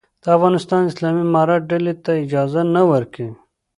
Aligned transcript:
د 0.23 0.25
افغانستان 0.37 0.81
اسلامي 0.87 1.23
امارت 1.27 1.61
ډلې 1.71 1.93
ته 2.03 2.11
اجازه 2.25 2.61
نه 2.75 2.81
ورکوي. 2.91 3.31